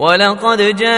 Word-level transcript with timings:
ولقد 0.00 0.76
جاءهم 0.76 0.92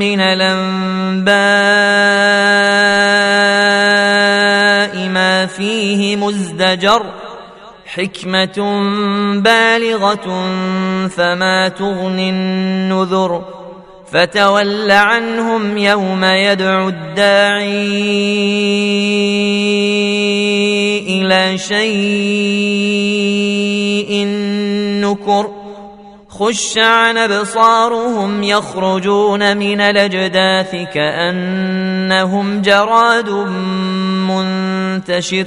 من 0.00 0.20
الانباء 0.20 1.30
ما 5.08 5.46
فيه 5.46 6.16
مزدجر 6.16 7.06
حكمه 7.86 8.80
بالغه 9.40 10.26
فما 11.08 11.68
تغني 11.68 12.30
النذر 12.30 13.44
فتول 14.12 14.90
عنهم 14.90 15.78
يوم 15.78 16.24
يدعو 16.24 16.88
الداعي 16.88 17.90
إلى 21.08 21.58
شيء 21.58 23.10
نكر 25.00 25.50
خش 26.28 26.78
عن 26.78 27.18
أبصارهم 27.18 28.42
يخرجون 28.42 29.56
من 29.56 29.80
الأجداث 29.80 30.70
كأنهم 30.94 32.62
جراد 32.62 33.30
منتشر 34.28 35.46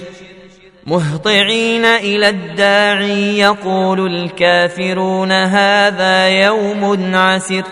مهطعين 0.87 1.85
إلى 1.85 2.29
الداعي 2.29 3.39
يقول 3.39 4.15
الكافرون 4.15 5.31
هذا 5.31 6.27
يوم 6.27 7.15
عسر 7.15 7.63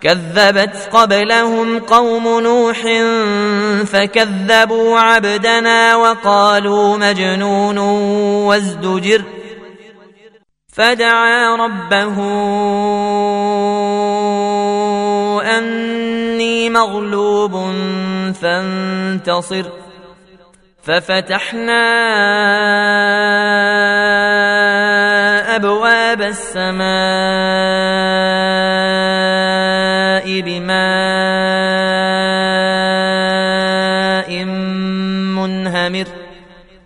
كذبت 0.00 0.88
قبلهم 0.92 1.78
قوم 1.78 2.40
نوح 2.40 2.78
فكذبوا 3.86 4.98
عبدنا 4.98 5.96
وقالوا 5.96 6.96
مجنون 6.96 7.78
وازدجر 8.48 9.22
فدعا 10.78 11.56
ربه 11.56 12.16
أني 15.58 16.70
مغلوب 16.70 17.52
فانتصر. 18.42 19.64
ففتحنا 20.82 21.84
أبواب 25.56 26.22
السماء 26.22 26.88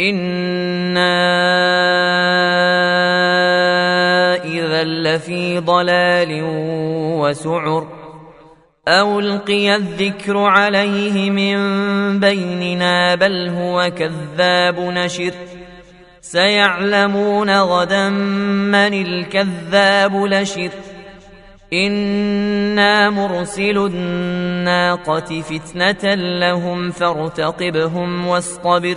إنا 0.00 1.10
إذا 4.44 4.84
لفي 4.84 5.58
ضلال 5.58 6.40
وسعر 7.20 7.86
ألقي 8.88 9.76
الذكر 9.76 10.36
عليه 10.36 11.30
من 11.30 11.58
بيننا 12.20 13.14
بل 13.14 13.48
هو 13.48 13.90
كذاب 13.98 14.80
نشر 14.80 15.34
سيعلمون 16.20 17.50
غدا 17.50 18.08
من 18.08 18.94
الكذاب 19.06 20.24
لشر 20.24 20.70
إنا 21.72 23.10
مرسل 23.10 23.78
الناقة 23.78 25.40
فتنة 25.40 26.14
لهم 26.14 26.90
فارتقبهم 26.90 28.26
واصطبر 28.26 28.96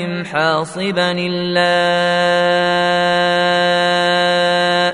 حاصبا 0.31 1.11
إلا 1.11 1.71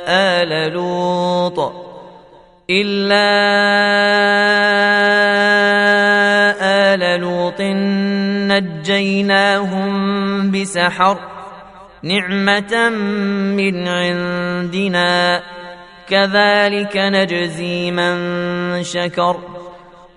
آل 0.07 0.73
لوط 0.73 1.73
إلا 2.69 3.27
آل 6.93 7.21
لوط 7.21 7.61
نجيناهم 8.51 9.91
بسحر 10.51 11.17
نعمة 12.03 12.89
من 13.57 13.87
عندنا 13.87 15.41
كذلك 16.09 16.97
نجزي 16.97 17.91
من 17.91 18.17
شكر. 18.83 19.56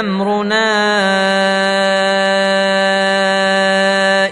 امرنا 0.00 0.66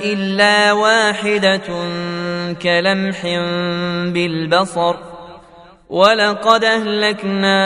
الا 0.05 0.73
واحدة 0.73 1.69
كلمح 2.62 3.23
بالبصر 4.12 4.97
ولقد 5.88 6.65
اهلكنا 6.65 7.59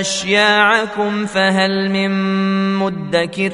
اشياعكم 0.00 1.26
فهل 1.26 1.90
من 1.90 2.10
مدكر 2.76 3.52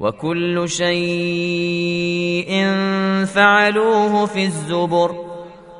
وكل 0.00 0.68
شيء 0.68 2.50
فعلوه 3.34 4.26
في 4.26 4.44
الزبر 4.44 5.23